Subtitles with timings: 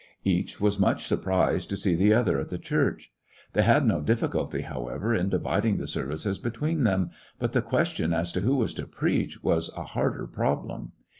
[0.23, 3.11] Each was much surprised to see the other at the church.
[3.53, 8.31] They had no difBlculty, however, in dividing the services between them, but the question as
[8.31, 10.91] to who was to preach was a harder prob lem.